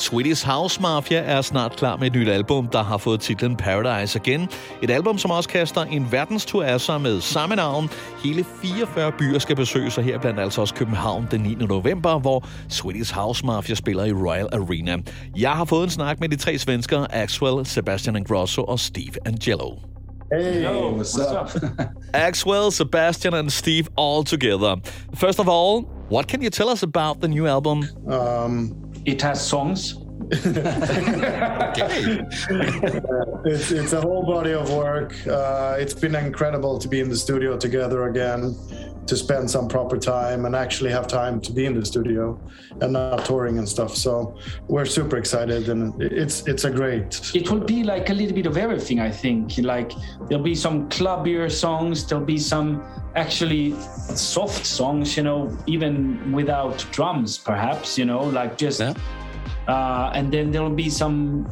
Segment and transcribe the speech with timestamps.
[0.00, 4.18] Swedish House Mafia er snart klar med et nyt album, der har fået titlen Paradise
[4.18, 4.48] Again.
[4.82, 7.90] Et album, som også kaster en verdenstur af sig med samme navn.
[8.24, 11.54] Hele 44 byer skal besøges, og her blandt altså også København den 9.
[11.54, 14.96] november, hvor Swedish House Mafia spiller i Royal Arena.
[15.36, 19.70] Jeg har fået en snak med de tre svenskere, Axwell, Sebastian Ingrosso og Steve Angelo.
[20.32, 21.62] Hey, Yo, what's, what's up?
[21.62, 21.88] up?
[22.14, 24.76] Axwell, Sebastian, and Steve all together.
[25.14, 27.82] First of all, what can you tell us about the new album?
[28.06, 29.96] Um, it has songs.
[30.32, 30.46] it's,
[33.72, 35.14] it's a whole body of work.
[35.26, 38.54] Uh, it's been incredible to be in the studio together again,
[39.06, 42.38] to spend some proper time and actually have time to be in the studio
[42.80, 43.96] and not touring and stuff.
[43.96, 44.36] So
[44.68, 47.34] we're super excited and it's it's a great.
[47.34, 49.58] It will be like a little bit of everything, I think.
[49.58, 49.92] Like
[50.28, 52.84] there'll be some clubbier songs, there'll be some
[53.16, 53.74] actually
[54.14, 58.80] soft songs, you know, even without drums, perhaps, you know, like just.
[58.80, 58.94] Yeah
[59.70, 61.48] uh, and then there'll be some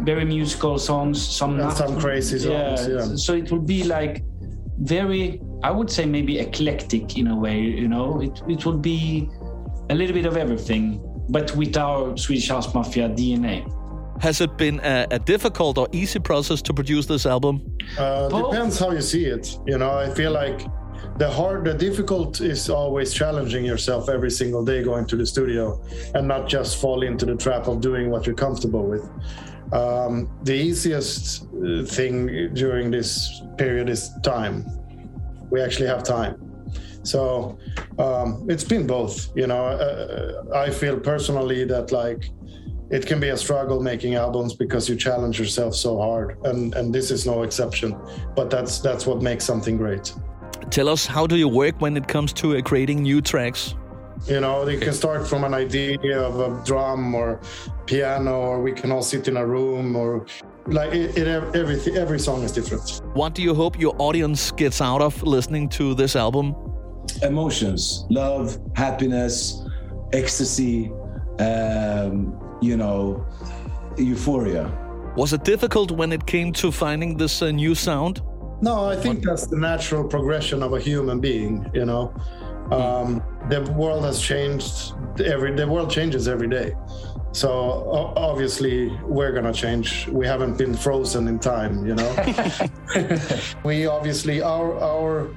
[0.00, 2.86] very musical songs, some and some crazy songs.
[2.86, 2.98] Yeah.
[2.98, 3.16] yeah.
[3.16, 4.24] So it will be like
[4.78, 7.58] very, I would say maybe eclectic in a way.
[7.60, 9.28] You know, it it will be
[9.90, 13.58] a little bit of everything, but with our Swedish House Mafia DNA.
[14.20, 17.62] Has it been a, a, difficult or easy process to produce this album?
[17.98, 19.58] Uh, depends how you see it.
[19.66, 20.60] You know, I feel like
[21.16, 25.80] the hard the difficult is always challenging yourself every single day going to the studio
[26.14, 29.08] and not just fall into the trap of doing what you're comfortable with
[29.72, 34.64] um, the easiest uh, thing during this period is time
[35.50, 36.34] we actually have time
[37.02, 37.58] so
[37.98, 42.30] um, it's been both you know uh, i feel personally that like
[42.90, 46.94] it can be a struggle making albums because you challenge yourself so hard and and
[46.94, 47.96] this is no exception
[48.34, 50.12] but that's that's what makes something great
[50.68, 53.74] Tell us, how do you work when it comes to uh, creating new tracks?
[54.26, 57.40] You know, you can start from an idea of a drum or
[57.86, 60.26] piano, or we can all sit in a room, or
[60.66, 63.00] like it, it every every song is different.
[63.14, 66.54] What do you hope your audience gets out of listening to this album?
[67.22, 69.64] Emotions, love, happiness,
[70.12, 70.92] ecstasy,
[71.38, 73.24] um, you know,
[73.96, 74.70] euphoria.
[75.16, 78.22] Was it difficult when it came to finding this uh, new sound?
[78.62, 81.68] No, I think that's the natural progression of a human being.
[81.74, 82.14] You know,
[82.70, 84.92] um, the world has changed
[85.24, 85.54] every.
[85.54, 86.74] The world changes every day.
[87.32, 90.08] So obviously we're gonna change.
[90.08, 92.10] We haven't been frozen in time, you know.
[93.64, 95.30] we obviously our our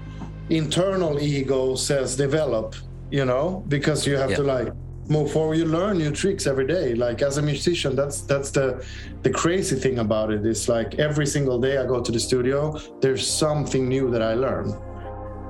[0.49, 2.75] internal ego says develop,
[3.11, 4.37] you know, because you have yeah.
[4.37, 4.73] to like
[5.07, 6.93] move forward you learn new tricks every day.
[6.95, 8.85] Like as a musician that's that's the
[9.23, 10.45] the crazy thing about it.
[10.45, 14.33] Is like every single day i go to the studio there's something new that i
[14.33, 14.73] learn.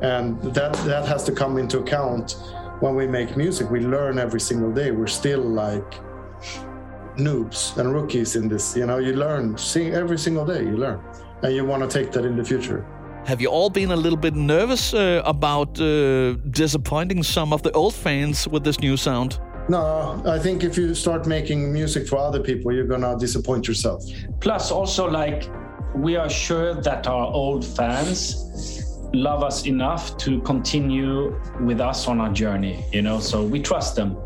[0.01, 2.35] And that that has to come into account
[2.79, 3.69] when we make music.
[3.69, 4.91] We learn every single day.
[4.91, 5.93] We're still like
[7.17, 8.97] noobs and rookies in this you know?
[8.97, 10.99] You learn sing every single day you learn
[11.43, 12.85] and you want to take that in the future.
[13.25, 17.71] Have you all been a little bit nervous uh, about uh, disappointing some of the
[17.71, 19.39] old fans with this new sound?
[19.69, 24.03] No, I think if you start making music for other people, you're gonna disappoint yourself.
[24.41, 25.49] Plus, also, like,
[25.95, 32.19] we are sure that our old fans love us enough to continue with us on
[32.19, 34.17] our journey, you know, so we trust them.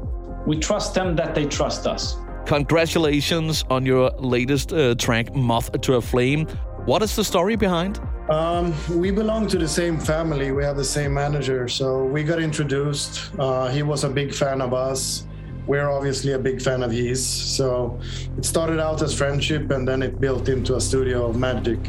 [0.48, 2.16] We trust them that they trust us.
[2.46, 6.48] Congratulations on your latest uh, track, Moth to a Flame.
[6.86, 8.00] What is the story behind?
[8.30, 10.52] Um, we belong to the same family.
[10.52, 11.68] We have the same manager.
[11.68, 13.32] So we got introduced.
[13.40, 15.26] Uh, he was a big fan of us.
[15.66, 17.26] We're obviously a big fan of his.
[17.26, 18.00] So
[18.38, 21.80] it started out as friendship and then it built into a studio of magic.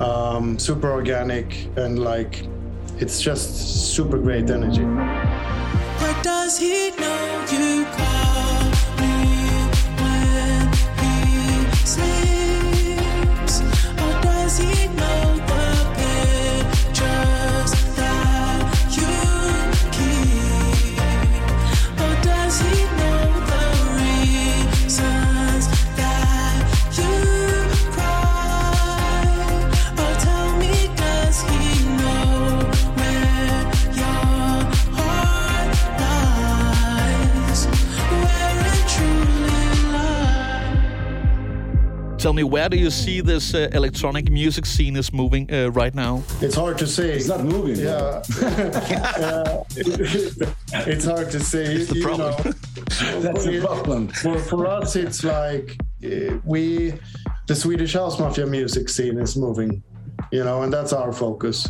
[0.00, 2.46] Um, super organic and like
[2.98, 4.84] it's just super great energy.
[5.98, 8.25] But does he know you call
[42.26, 45.94] Tell me, where do you see this uh, electronic music scene is moving uh, right
[45.94, 46.24] now?
[46.40, 47.12] It's hard to say.
[47.12, 47.76] It's not moving.
[47.76, 49.62] Yeah, uh,
[50.90, 51.66] it's hard to say.
[51.66, 52.34] It's the problem.
[52.44, 54.08] Know, That's the problem.
[54.08, 56.94] For, for us, it's like uh, we,
[57.46, 59.80] the Swedish house mafia music scene is moving,
[60.32, 61.68] you know, and that's our focus.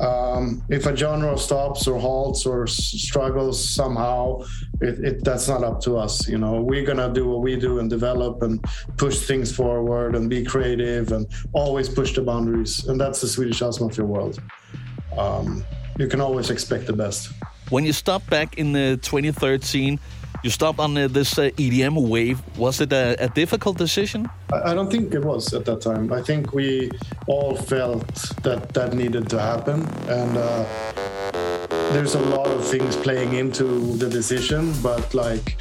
[0.00, 4.42] Um, if a genre stops or halts or struggles somehow,
[4.80, 6.28] it, it that's not up to us.
[6.28, 8.64] You know, we're gonna do what we do and develop and
[8.96, 12.86] push things forward and be creative and always push the boundaries.
[12.86, 14.40] And that's the Swedish House Mafia world.
[15.16, 15.64] Um,
[15.98, 17.32] you can always expect the best.
[17.70, 19.98] When you stopped back in the 2013,
[20.42, 22.40] you stopped on uh, this uh, EDM wave.
[22.56, 24.28] Was it a, a difficult decision?
[24.52, 26.12] I I don't think it was at that time.
[26.12, 26.90] I think we
[27.26, 28.06] all felt
[28.42, 30.64] that that needed to happen, and uh,
[31.92, 34.72] there's a lot of things playing into the decision.
[34.82, 35.56] But like,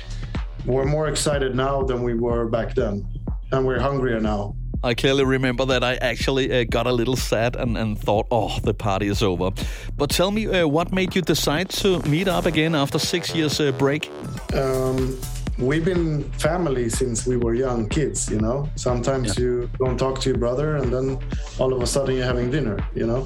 [0.65, 3.05] we're more excited now than we were back then,
[3.51, 4.55] and we're hungrier now.
[4.83, 8.59] I clearly remember that I actually uh, got a little sad and, and thought, oh,
[8.63, 9.51] the party is over.
[9.95, 13.59] But tell me, uh, what made you decide to meet up again after six years
[13.59, 14.09] uh, break?
[14.53, 15.19] Um,
[15.57, 18.29] we've been family since we were young kids.
[18.29, 21.19] You know, sometimes you don't talk to your brother, and then
[21.57, 22.77] all of a sudden you're having dinner.
[22.93, 23.25] You know.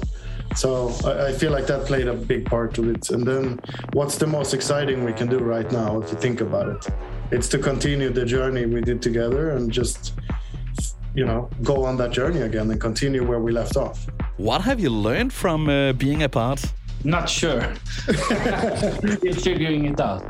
[0.56, 3.10] So I, I feel like that played a big part to it.
[3.10, 3.60] And then
[3.92, 6.86] what's the most exciting we can do right now, if you think about it?
[7.30, 10.12] It's to continue the journey we did together and just,
[11.14, 14.06] you know, go on that journey again and continue where we left off.
[14.36, 16.64] What have you learned from uh, being apart?
[17.04, 17.74] Not sure.
[18.14, 20.24] Still figuring it out.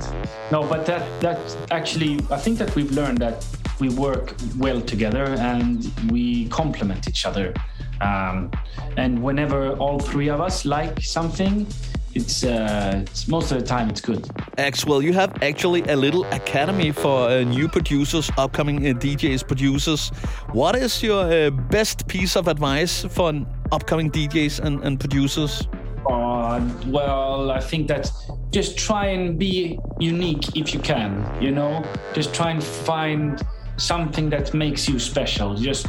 [0.50, 1.38] No, but that that
[1.70, 3.44] actually, I think that we've learned that
[3.78, 7.52] we work well together and we complement each other.
[8.00, 8.50] Um,
[8.96, 11.66] and whenever all three of us like something,
[12.14, 14.22] it's, uh, it's most of the time it's good.
[14.58, 20.10] Axwell, you have actually a little academy for uh, new producers, upcoming uh, DJs, producers.
[20.52, 25.66] What is your uh, best piece of advice for an upcoming DJs and, and producers?
[26.08, 28.10] Uh, well, I think that
[28.50, 31.82] just try and be unique if you can, you know?
[32.12, 33.40] Just try and find
[33.76, 35.54] something that makes you special.
[35.54, 35.86] Just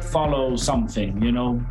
[0.00, 1.62] follow something, you know?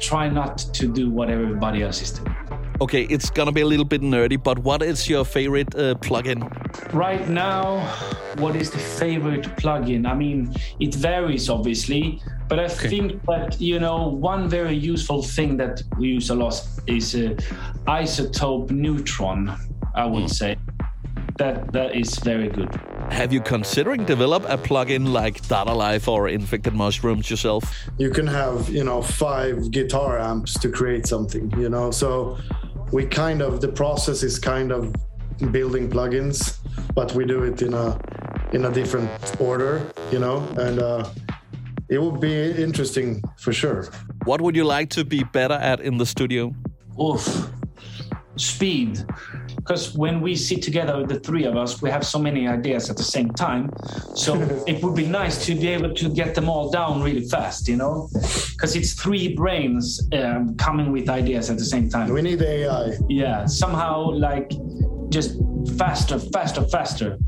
[0.00, 2.47] Try not to do what everybody else is doing.
[2.80, 6.46] Okay, it's gonna be a little bit nerdy, but what is your favorite uh, plugin?
[6.94, 7.80] Right now,
[8.36, 10.06] what is the favorite plugin?
[10.06, 15.56] I mean, it varies obviously, but I think that you know one very useful thing
[15.56, 17.34] that we use a lot is uh,
[17.88, 19.56] iZotope Neutron.
[19.96, 20.56] I would say
[21.38, 22.68] that that is very good.
[23.10, 27.64] Have you considering develop a plugin like Dada Life or Infected Mushrooms yourself?
[27.96, 31.90] You can have, you know, five guitar amps to create something, you know?
[31.90, 32.38] So
[32.92, 34.94] we kind of, the process is kind of
[35.52, 36.58] building plugins,
[36.94, 37.98] but we do it in a,
[38.52, 40.38] in a different order, you know?
[40.56, 41.08] And, uh,
[41.88, 43.88] it would be interesting for sure.
[44.24, 46.54] What would you like to be better at in the studio?
[47.00, 47.50] Oof.
[48.40, 49.04] Speed.
[49.56, 52.96] Because when we sit together, the three of us, we have so many ideas at
[52.96, 53.70] the same time.
[54.14, 54.34] So
[54.66, 57.76] it would be nice to be able to get them all down really fast, you
[57.76, 58.08] know?
[58.52, 62.12] Because it's three brains um, coming with ideas at the same time.
[62.12, 62.92] We need AI.
[63.08, 64.50] Yeah, somehow like
[65.10, 65.38] just
[65.76, 67.18] faster, faster, faster.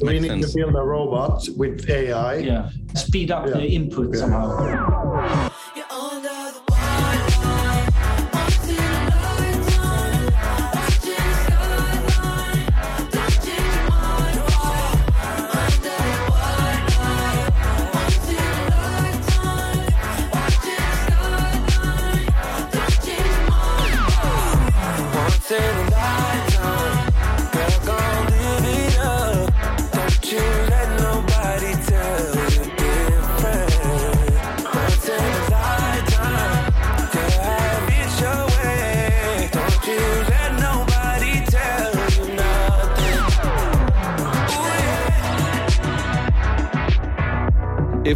[0.00, 0.52] We Makes need sense.
[0.52, 2.36] to build a robot with AI.
[2.36, 4.20] Yeah, speed up the input Yeah.
[4.20, 5.47] somehow.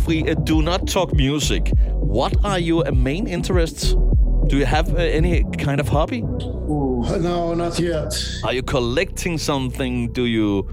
[0.02, 3.94] If we uh, do not talk music, what are your uh, main interests?
[4.48, 6.22] Do you have uh, any kind of hobby?
[6.22, 8.12] No, not yet.
[8.42, 10.12] Are you collecting something?
[10.12, 10.68] Do you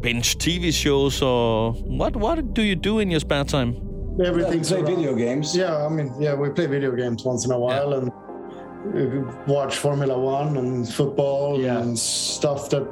[0.00, 2.16] binge TV shows or what?
[2.16, 3.76] What do you do in your spare time?
[4.24, 4.96] Everything's play around.
[4.96, 5.54] video games.
[5.54, 9.76] Yeah, I mean, yeah, we play video games once in a while and uh, watch
[9.76, 11.80] Formula One and football Yeah.
[11.82, 12.88] and stuff that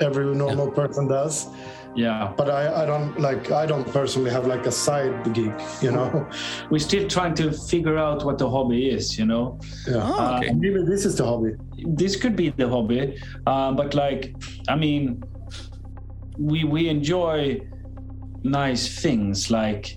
[0.00, 1.48] every normal person does.
[1.96, 3.52] Yeah, But I, I don't like.
[3.52, 6.28] I don't personally have like a side gig, you know.
[6.70, 9.60] we're still trying to figure out what the hobby is, you know?
[9.86, 10.00] Yeah.
[10.02, 10.48] Oh, okay.
[10.48, 11.52] Uh, maybe this is the hobby.
[11.86, 14.34] this could be the hobby uh, but like
[14.68, 15.22] i mean
[16.38, 17.60] we we enjoy
[18.42, 19.96] nice things like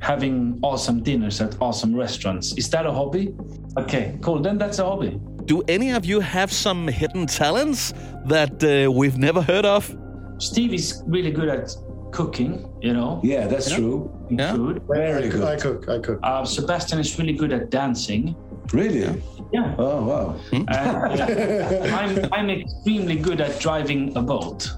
[0.00, 3.34] having awesome dinners at awesome restaurants is that a hobby
[3.76, 7.92] okay cool then that's a hobby Do any of you have some hidden talents
[8.26, 9.96] that uh, we've never heard of?
[10.38, 11.74] steve is really good at
[12.12, 14.10] cooking you know Yeah, that's true.
[14.28, 14.52] Yeah.
[14.54, 15.44] food Very I, good.
[15.44, 15.88] I cook.
[15.88, 16.18] I cook.
[16.22, 18.34] uh, sebastian is really good at dancing
[18.72, 19.22] Really?
[19.52, 19.74] Yeah.
[19.78, 20.34] Oh wow.
[20.52, 24.68] And, uh, I'm I'm extremely good at driving a boat,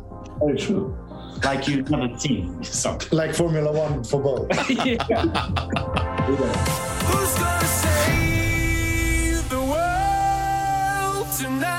[0.45, 0.95] Very true.
[1.43, 2.63] like you've never seen.
[2.83, 4.49] So Like Formula One for both.
[4.87, 4.99] yeah.
[7.09, 7.38] Who's
[11.39, 11.78] tonight?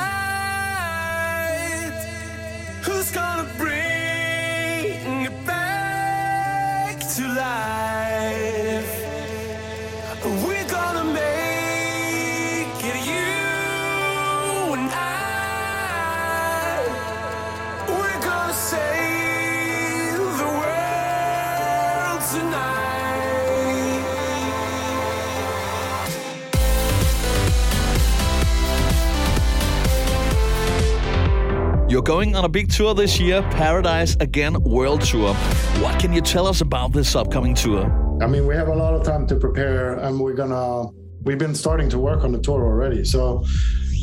[32.10, 35.32] Going on a big tour this year, Paradise Again World Tour.
[35.80, 37.86] What can you tell us about this upcoming tour?
[38.20, 40.90] I mean, we have a lot of time to prepare, and we're gonna.
[41.22, 43.06] We've been starting to work on the tour already.
[43.06, 43.46] So,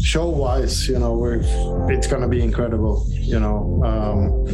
[0.04, 1.40] show-wise, you know, we're
[1.90, 3.06] it's gonna be incredible.
[3.10, 4.44] You know, um,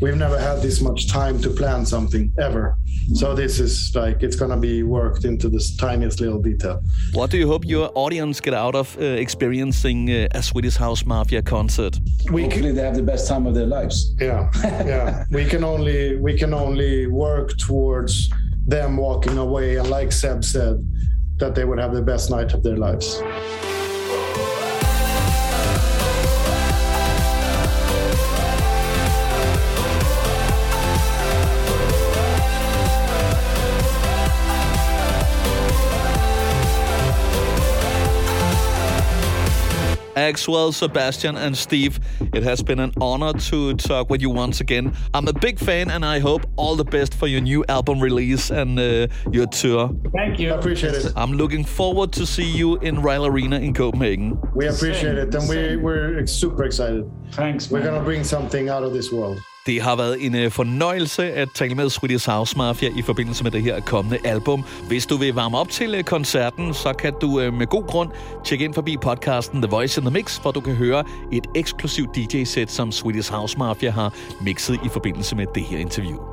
[0.00, 2.76] we've never had this much time to plan something ever.
[3.14, 6.80] So this is like it's gonna be worked into this tiniest little detail.
[7.12, 11.04] What do you hope your audience get out of uh, experiencing uh, a Swedish House
[11.04, 11.98] Mafia concert?
[12.30, 14.14] We can, Hopefully they have the best time of their lives.
[14.20, 15.24] yeah, yeah.
[15.30, 18.30] we can only we can only work towards
[18.66, 20.76] them walking away, and like Seb said,
[21.38, 23.20] that they would have the best night of their lives.
[40.30, 41.98] Axwell, Sebastian, and Steve,
[42.32, 44.94] it has been an honor to talk with you once again.
[45.12, 48.50] I'm a big fan, and I hope all the best for your new album release
[48.50, 49.90] and uh, your tour.
[50.12, 50.52] Thank you.
[50.52, 51.12] I appreciate it.
[51.16, 54.38] I'm looking forward to see you in Royal Arena in Copenhagen.
[54.54, 57.10] We appreciate it, and we, we're super excited.
[57.32, 59.40] Thanks, We're gonna bring something out of this world.
[59.66, 63.50] Det har været en øh, fornøjelse at tale med Swedish House Mafia i forbindelse med
[63.50, 64.64] det her kommende album.
[64.88, 68.10] Hvis du vil varme op til øh, koncerten, så kan du øh, med god grund
[68.44, 72.16] tjekke ind forbi podcasten The Voice in the Mix, hvor du kan høre et eksklusivt
[72.16, 76.29] DJ-sæt, som Swedish House Mafia har mixet i forbindelse med det her interview.